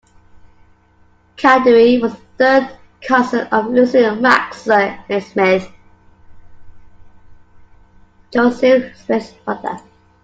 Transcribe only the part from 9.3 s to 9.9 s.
mother.